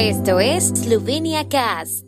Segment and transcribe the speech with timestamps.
[0.00, 2.04] Esto es Slovenia Cast.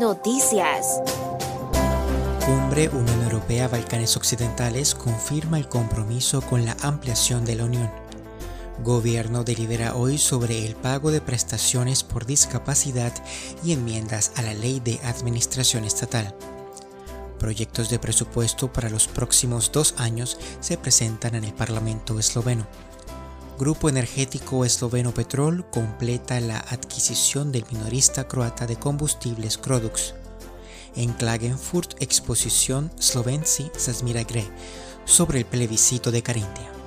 [0.00, 1.00] Noticias.
[2.44, 7.88] Cumbre Unión Europea Balcanes Occidentales confirma el compromiso con la ampliación de la Unión.
[8.82, 13.12] Gobierno delibera hoy sobre el pago de prestaciones por discapacidad
[13.62, 16.34] y enmiendas a la Ley de Administración Estatal.
[17.40, 22.66] Proyectos de presupuesto para los próximos dos años se presentan en el Parlamento esloveno.
[23.58, 30.14] Grupo Energético Esloveno Petrol completa la adquisición del minorista croata de combustibles Crodux.
[30.94, 34.46] En Klagenfurt, exposición Slovenci Sasmiragre
[35.06, 36.79] sobre el plebiscito de Carintia.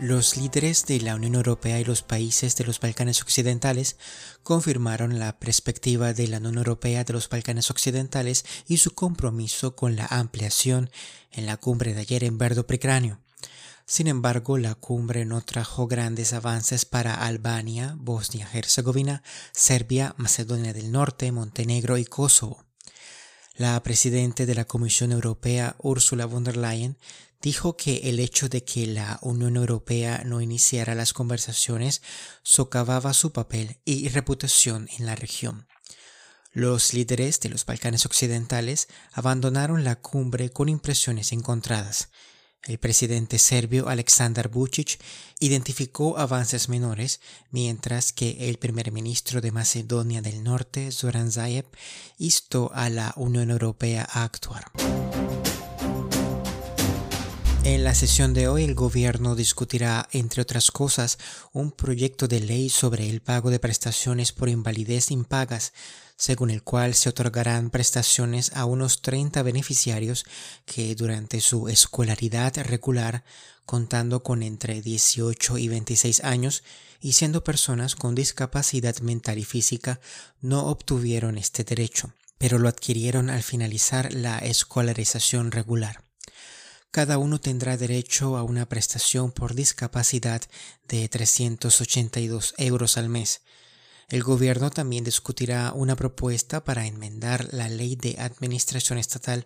[0.00, 3.96] Los líderes de la Unión Europea y los países de los Balcanes Occidentales
[4.42, 9.94] confirmaron la perspectiva de la Unión Europea de los Balcanes Occidentales y su compromiso con
[9.94, 10.90] la ampliación
[11.30, 13.20] en la cumbre de ayer en Verdo Pricranio.
[13.86, 19.22] Sin embargo, la cumbre no trajo grandes avances para Albania, Bosnia-Herzegovina,
[19.52, 22.64] Serbia, Macedonia del Norte, Montenegro y Kosovo.
[23.56, 26.98] La presidenta de la Comisión Europea, Ursula von der Leyen,
[27.44, 32.00] dijo que el hecho de que la Unión Europea no iniciara las conversaciones
[32.42, 35.68] socavaba su papel y reputación en la región.
[36.52, 42.08] Los líderes de los Balcanes Occidentales abandonaron la cumbre con impresiones encontradas.
[42.62, 44.98] El presidente serbio Aleksandar Vučić
[45.38, 51.66] identificó avances menores, mientras que el primer ministro de Macedonia del Norte, Zoran Zaev,
[52.16, 54.72] instó a la Unión Europea a actuar.
[57.64, 61.16] En la sesión de hoy el gobierno discutirá, entre otras cosas,
[61.54, 65.72] un proyecto de ley sobre el pago de prestaciones por invalidez impagas,
[66.14, 70.26] según el cual se otorgarán prestaciones a unos 30 beneficiarios
[70.66, 73.24] que durante su escolaridad regular,
[73.64, 76.64] contando con entre 18 y 26 años
[77.00, 80.00] y siendo personas con discapacidad mental y física,
[80.42, 86.04] no obtuvieron este derecho, pero lo adquirieron al finalizar la escolarización regular
[86.94, 90.42] cada uno tendrá derecho a una prestación por discapacidad
[90.86, 93.40] de 382 euros al mes.
[94.08, 99.44] El gobierno también discutirá una propuesta para enmendar la ley de administración estatal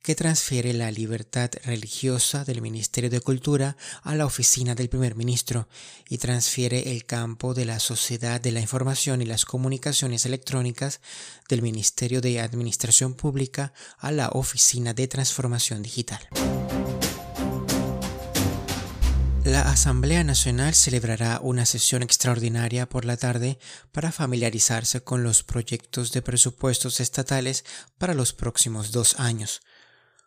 [0.00, 5.68] que transfiere la libertad religiosa del Ministerio de Cultura a la oficina del primer ministro
[6.08, 11.02] y transfiere el campo de la Sociedad de la Información y las Comunicaciones Electrónicas
[11.50, 16.26] del Ministerio de Administración Pública a la Oficina de Transformación Digital.
[19.46, 23.60] La Asamblea Nacional celebrará una sesión extraordinaria por la tarde
[23.92, 27.64] para familiarizarse con los proyectos de presupuestos estatales
[27.96, 29.60] para los próximos dos años.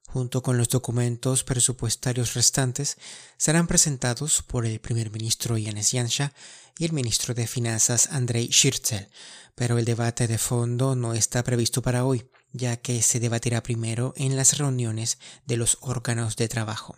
[0.07, 2.95] Junto con los documentos presupuestarios restantes,
[3.35, 6.31] serán presentados por el primer ministro Yanis Yansha
[6.77, 9.09] y el ministro de Finanzas Andrei Shirtzel,
[9.53, 14.13] pero el debate de fondo no está previsto para hoy, ya que se debatirá primero
[14.15, 16.95] en las reuniones de los órganos de trabajo.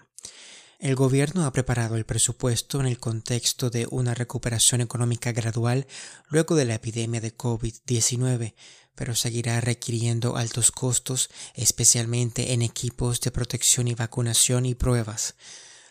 [0.81, 5.85] El gobierno ha preparado el presupuesto en el contexto de una recuperación económica gradual
[6.27, 8.55] luego de la epidemia de COVID-19,
[8.95, 15.35] pero seguirá requiriendo altos costos, especialmente en equipos de protección y vacunación y pruebas.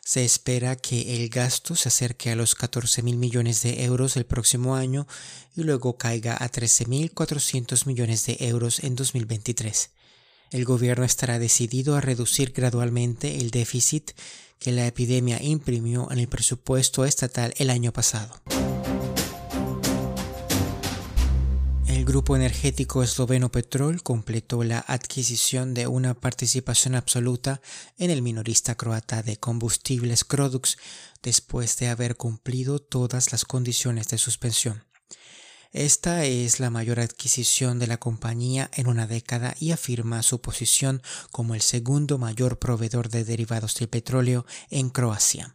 [0.04, 4.26] Se espera que el gasto se acerque a los 14 mil millones de euros el
[4.26, 5.06] próximo año
[5.54, 9.90] y luego caiga a 13.400 millones de euros en 2023.
[10.50, 14.10] El gobierno estará decidido a reducir gradualmente el déficit
[14.58, 18.34] que la epidemia imprimió en el presupuesto estatal el año pasado.
[21.86, 27.60] El grupo energético esloveno Petrol completó la adquisición de una participación absoluta
[27.98, 30.78] en el minorista croata de combustibles Crodux
[31.22, 34.84] después de haber cumplido todas las condiciones de suspensión.
[35.72, 41.00] Esta es la mayor adquisición de la compañía en una década y afirma su posición
[41.30, 45.54] como el segundo mayor proveedor de derivados del petróleo en Croacia.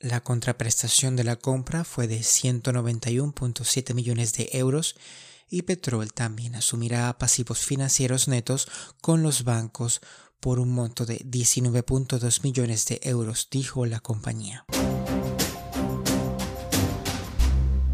[0.00, 4.96] La contraprestación de la compra fue de 191.7 millones de euros
[5.48, 8.66] y Petrol también asumirá pasivos financieros netos
[9.00, 10.00] con los bancos
[10.40, 14.66] por un monto de 19.2 millones de euros, dijo la compañía.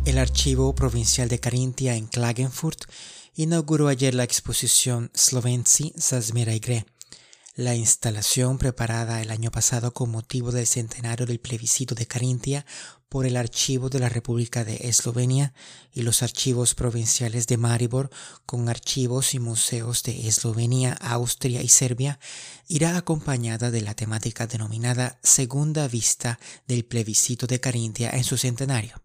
[0.09, 2.85] El Archivo Provincial de Carintia en Klagenfurt
[3.35, 6.87] inauguró ayer la exposición Slovenci Sazmiraigre,
[7.57, 12.65] La instalación preparada el año pasado con motivo del centenario del plebiscito de Carintia
[13.11, 15.53] por el Archivo de la República de Eslovenia
[15.93, 18.09] y los archivos provinciales de Maribor
[18.47, 22.19] con archivos y museos de Eslovenia, Austria y Serbia
[22.67, 29.03] irá acompañada de la temática denominada Segunda Vista del plebiscito de Carintia en su centenario.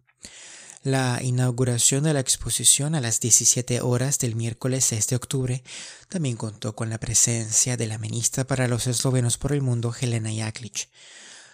[0.83, 5.63] La inauguración de la exposición a las 17 horas del miércoles 6 de octubre
[6.09, 10.29] también contó con la presencia de la ministra para los eslovenos por el mundo, Helena
[10.29, 10.89] Jaklic.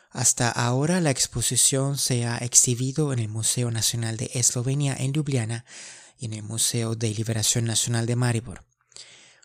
[0.09, 5.63] Hasta ahora la exposición se ha exhibido en el Museo Nacional de Eslovenia en Ljubljana
[6.17, 8.68] y en el Museo de Liberación Nacional de Maribor.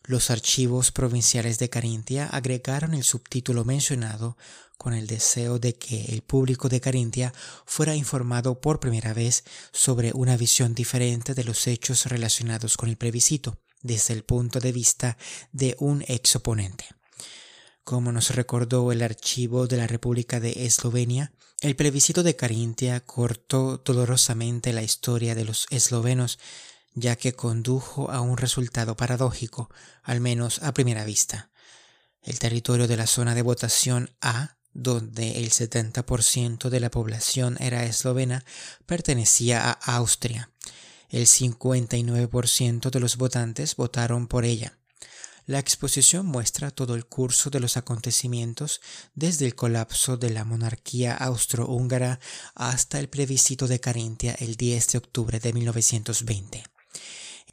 [0.06, 4.36] Los archivos provinciales de Carintia agregaron el subtítulo mencionado
[4.76, 7.32] con el deseo de que el público de Carintia
[7.64, 12.98] fuera informado por primera vez sobre una visión diferente de los hechos relacionados con el
[12.98, 15.16] plebiscito desde el punto de vista
[15.52, 16.84] de un ex oponente.
[17.82, 23.78] Como nos recordó el archivo de la República de Eslovenia, el plebiscito de Carintia cortó
[23.78, 26.38] dolorosamente la historia de los eslovenos
[26.94, 29.68] ya que condujo a un resultado paradójico,
[30.02, 31.50] al menos a primera vista.
[32.22, 37.84] El territorio de la zona de votación A, donde el 70% de la población era
[37.84, 38.44] eslovena,
[38.86, 40.50] pertenecía a Austria.
[41.10, 44.78] El 59% de los votantes votaron por ella.
[45.46, 48.80] La exposición muestra todo el curso de los acontecimientos
[49.14, 52.18] desde el colapso de la monarquía austrohúngara
[52.54, 56.73] hasta el plebiscito de Carintia el 10 de octubre de 1920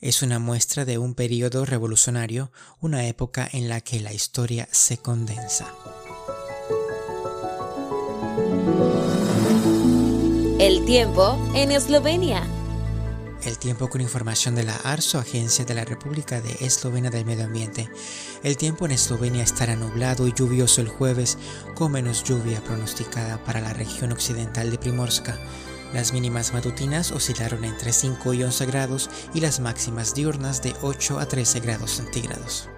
[0.01, 4.97] es una muestra de un periodo revolucionario, una época en la que la historia se
[4.97, 5.73] condensa.
[10.59, 12.43] El tiempo en Eslovenia.
[13.43, 17.45] El tiempo con información de la ARSO, Agencia de la República de Eslovenia del Medio
[17.45, 17.89] Ambiente.
[18.43, 21.39] El tiempo en Eslovenia estará nublado y lluvioso el jueves,
[21.73, 25.39] con menos lluvia pronosticada para la región occidental de Primorska.
[25.93, 31.19] Las mínimas matutinas oscilaron entre 5 y 11 grados y las máximas diurnas de 8
[31.19, 32.70] a 13 grados centígrados.